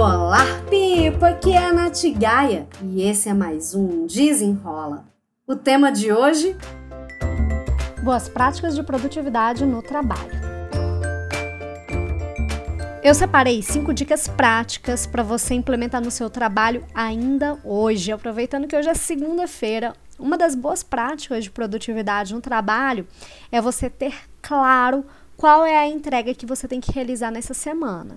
[0.00, 1.30] Olá, Pipa!
[1.30, 5.04] Aqui é a Nath Gaia e esse é mais um Desenrola.
[5.44, 6.56] O tema de hoje:
[8.04, 10.30] Boas práticas de produtividade no trabalho.
[13.02, 18.76] Eu separei cinco dicas práticas para você implementar no seu trabalho ainda hoje, aproveitando que
[18.76, 19.94] hoje é segunda-feira.
[20.16, 23.04] Uma das boas práticas de produtividade no trabalho
[23.50, 25.04] é você ter claro
[25.36, 28.16] qual é a entrega que você tem que realizar nessa semana.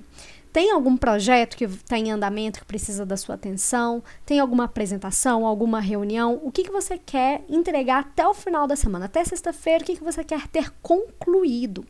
[0.52, 4.04] Tem algum projeto que está em andamento que precisa da sua atenção?
[4.26, 6.42] Tem alguma apresentação, alguma reunião?
[6.44, 9.06] O que, que você quer entregar até o final da semana?
[9.06, 11.86] Até sexta-feira, o que, que você quer ter concluído?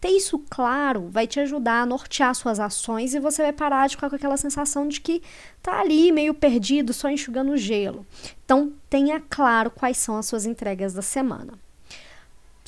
[0.00, 3.94] Ter isso claro vai te ajudar a nortear suas ações e você vai parar de
[3.94, 5.22] ficar com aquela sensação de que
[5.62, 8.04] tá ali meio perdido, só enxugando gelo.
[8.44, 11.52] Então, tenha claro quais são as suas entregas da semana.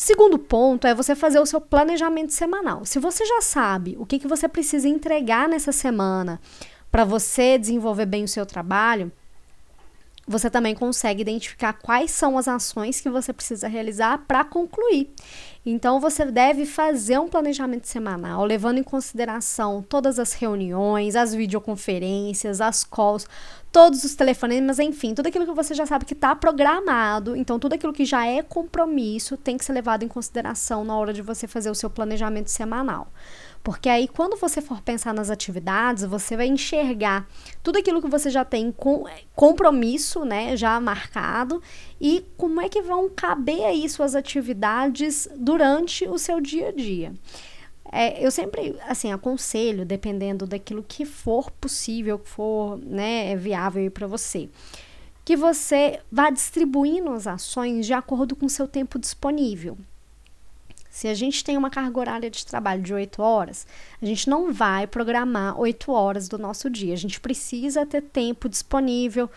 [0.04, 2.84] Segundo ponto é você fazer o seu planejamento semanal.
[2.84, 6.40] Se você já sabe o que, que você precisa entregar nessa semana
[6.90, 9.12] para você desenvolver bem o seu trabalho,
[10.26, 15.08] você também consegue identificar quais são as ações que você precisa realizar para concluir.
[15.64, 22.60] Então, você deve fazer um planejamento semanal, levando em consideração todas as reuniões, as videoconferências,
[22.60, 23.28] as calls,
[23.70, 27.36] todos os telefonemas, enfim, tudo aquilo que você já sabe que está programado.
[27.36, 31.12] Então, tudo aquilo que já é compromisso tem que ser levado em consideração na hora
[31.12, 33.08] de você fazer o seu planejamento semanal.
[33.64, 37.26] Porque aí, quando você for pensar nas atividades, você vai enxergar
[37.62, 39.04] tudo aquilo que você já tem com
[39.36, 41.62] compromisso, né, já marcado,
[42.00, 47.12] e como é que vão caber aí suas atividades durante o seu dia a dia.
[47.92, 54.06] É, eu sempre, assim, aconselho, dependendo daquilo que for possível, que for, né, viável para
[54.06, 54.48] você,
[55.22, 59.76] que você vá distribuindo as ações de acordo com o seu tempo disponível.
[60.88, 63.66] Se a gente tem uma carga horária de trabalho de 8 horas,
[64.00, 66.94] a gente não vai programar 8 horas do nosso dia.
[66.94, 69.28] A gente precisa ter tempo disponível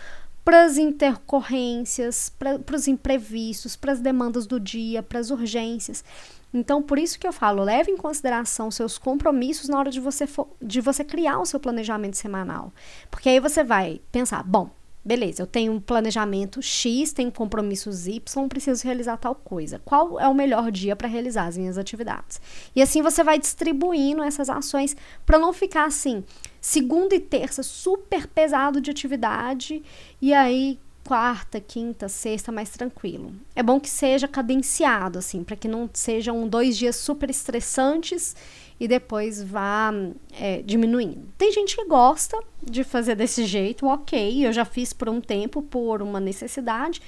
[0.46, 6.06] para as intercorrências, para os imprevistos, para as demandas do dia, para as urgências.
[6.54, 10.26] Então, por isso que eu falo, leve em consideração seus compromissos na hora de você,
[10.62, 12.72] de você criar o seu planejamento semanal.
[13.10, 14.70] Porque aí você vai pensar, bom,
[15.06, 19.80] Beleza, eu tenho um planejamento X, tenho compromissos Y, preciso realizar tal coisa.
[19.86, 22.42] Qual é o melhor dia para realizar as minhas atividades?
[22.76, 26.24] E assim você vai distribuindo essas ações para não ficar assim,
[26.60, 29.84] segunda e terça super pesado de atividade
[30.20, 33.32] e aí quarta, quinta, sexta mais tranquilo.
[33.56, 38.36] É bom que seja cadenciado assim, para que não sejam dois dias super estressantes
[38.80, 39.92] e depois vá
[40.34, 41.28] é, diminuindo.
[41.38, 45.62] Tem gente que gosta de fazer desse jeito, ok, eu já fiz por um tempo,
[45.62, 47.02] por uma necessidade,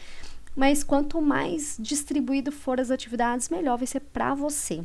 [0.55, 4.83] mas quanto mais distribuído for as atividades, melhor vai ser para você.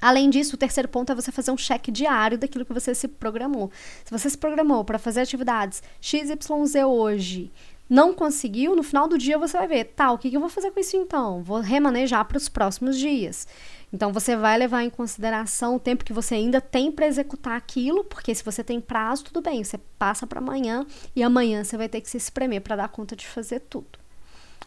[0.00, 3.08] Além disso, o terceiro ponto é você fazer um cheque diário daquilo que você se
[3.08, 3.72] programou.
[4.04, 7.50] Se você se programou para fazer atividades XYZ hoje,
[7.88, 10.50] não conseguiu, no final do dia você vai ver, tá, o que, que eu vou
[10.50, 11.42] fazer com isso então?
[11.42, 13.48] Vou remanejar para os próximos dias.
[13.92, 18.04] Então você vai levar em consideração o tempo que você ainda tem para executar aquilo,
[18.04, 21.88] porque se você tem prazo, tudo bem, você passa para amanhã e amanhã você vai
[21.88, 23.98] ter que se espremer para dar conta de fazer tudo.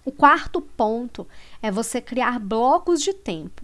[0.04, 1.28] O quarto ponto
[1.62, 3.64] é você criar blocos de tempo.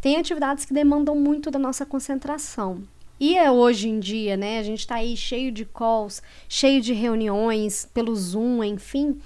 [0.00, 2.82] Tem atividades que demandam muito da nossa concentração.
[3.24, 4.58] E é hoje em dia, né?
[4.58, 9.20] A gente está aí cheio de calls, cheio de reuniões pelo Zoom, enfim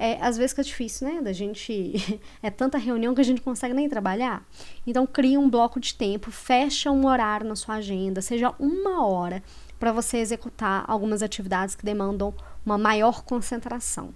[0.00, 1.20] é, às vezes que é difícil, né?
[1.20, 2.20] Da gente.
[2.42, 4.42] É tanta reunião que a gente consegue nem trabalhar.
[4.86, 9.42] Então, cria um bloco de tempo, fecha um horário na sua agenda, seja uma hora,
[9.78, 12.32] para você executar algumas atividades que demandam
[12.64, 14.14] uma maior concentração.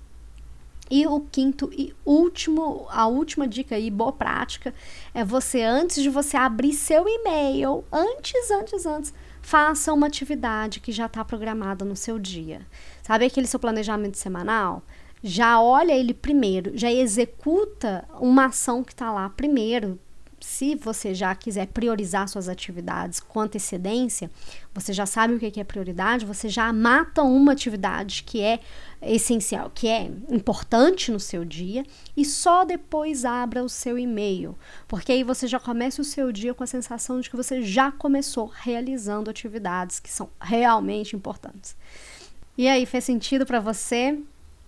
[0.91, 4.75] E o quinto e último, a última dica aí, boa prática,
[5.15, 10.93] é você, antes de você abrir seu e-mail, antes, antes, antes, faça uma atividade que
[10.93, 12.67] já está programada no seu dia.
[13.03, 14.83] Sabe aquele seu planejamento semanal?
[15.27, 19.99] já olha ele primeiro, já executa uma ação que está lá primeiro.
[20.47, 24.31] Se você já quiser priorizar suas atividades com antecedência,
[24.75, 28.61] você já sabe o que é prioridade, você já mata uma atividade que é
[29.01, 31.83] essencial, que é importante no seu dia,
[32.15, 34.55] e só depois abra o seu e-mail,
[34.87, 37.91] porque aí você já começa o seu dia com a sensação de que você já
[37.91, 41.75] começou realizando atividades que são realmente importantes.
[42.57, 44.17] E aí, fez sentido para você?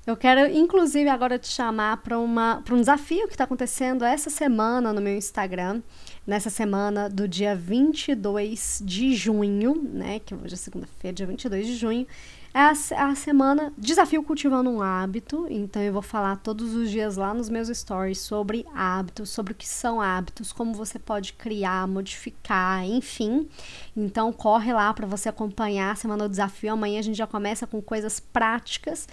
[0.07, 5.01] Eu quero, inclusive, agora te chamar para um desafio que está acontecendo essa semana no
[5.01, 5.83] meu Instagram.
[6.25, 10.21] nessa semana do dia 22 de junho, né?
[10.21, 12.07] Que hoje é segunda-feira, dia 22 de junho.
[12.55, 15.47] É a, a, semana Desafio Cultivando um Hábito.
[15.51, 19.57] Então, eu vou falar todos os dias lá nos meus stories sobre hábitos, sobre o
[19.57, 23.49] que são hábitos, como você pode criar, modificar, enfim.
[23.97, 26.73] Então, corre lá para você acompanhar a semana do desafio.
[26.73, 29.07] Amanhã a gente já começa com coisas práticas.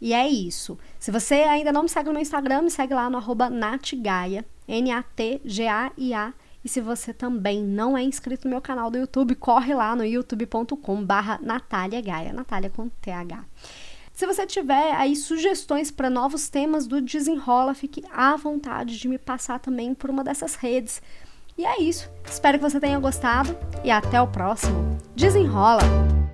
[0.00, 0.78] E é isso.
[0.98, 6.32] Se você ainda não me segue no Instagram, me segue lá no arroba natgaia, N-A-T-G-A-I-A.
[6.64, 10.04] E se você também não é inscrito no meu canal do YouTube, corre lá no
[10.04, 13.44] youtube.com barra Natália Gaia, Natália com TH.
[14.12, 19.16] Se você tiver aí sugestões para novos temas do Desenrola, fique à vontade de me
[19.16, 21.00] passar também por uma dessas redes.
[21.56, 22.10] E é isso.
[22.24, 24.98] Espero que você tenha gostado e até o próximo.
[25.14, 26.27] Desenrola!